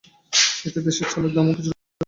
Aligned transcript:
এতে 0.65 0.79
দেশে 0.85 1.03
চালের 1.11 1.31
দামও 1.35 1.53
কিছুটা 1.57 1.75
কমেছে। 1.75 1.89